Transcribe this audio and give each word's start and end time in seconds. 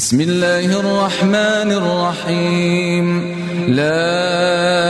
بسم 0.00 0.20
الله 0.20 0.80
الرحمن 0.80 1.68
الرحيم. 1.80 3.06
لا 3.68 4.89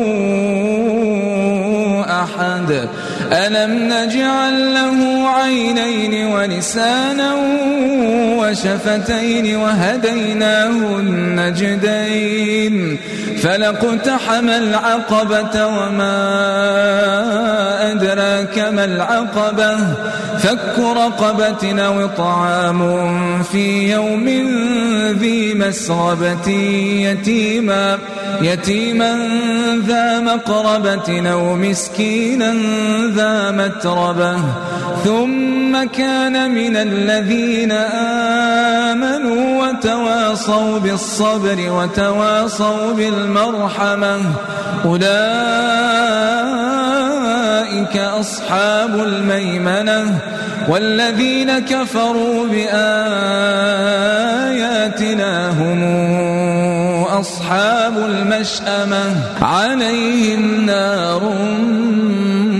أحد. 2.23 2.87
ألم 3.31 3.93
نجعل 3.93 4.73
له 4.73 5.29
عينين 5.29 6.25
ولسانا 6.27 7.35
وشفتين 8.39 9.55
وهديناه 9.55 10.99
النجدين 10.99 12.97
فلقتحم 13.41 14.49
العقبة 14.49 15.67
وما 15.67 16.21
أدراك 17.91 18.59
ما 18.59 18.85
العقبة؟ 18.85 19.77
فك 20.39 20.79
رقبة 20.79 21.81
أو 21.81 22.07
طعام 22.07 22.81
في 23.43 23.91
يوم 23.91 24.25
ذي 25.19 25.53
مسغبة 25.53 26.49
يتيما. 27.07 27.97
يتيما 28.41 29.27
ذا 29.87 30.19
مقربة 30.19 31.31
أو 31.31 31.55
مسكينا 31.55 32.53
ذا 33.15 33.51
متربة 33.51 34.37
ثم 35.03 35.83
كان 35.83 36.51
من 36.51 36.75
الذين 36.75 37.71
آمنوا 38.91 39.67
وتواصوا 39.67 40.79
بالصبر 40.79 41.71
وتواصوا 41.71 42.93
بالمرحمة 42.93 44.17
أولئك 44.85 45.11
أصحاب 47.97 48.95
الميمنة 48.95 50.19
والذين 50.67 51.59
كفروا 51.59 52.47
بآياتنا 52.47 53.50
أصحاب 57.19 57.97
المشأمة 57.97 59.23
عليهم 59.41 60.65
نار 60.65 61.23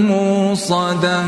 موصده 0.09 1.23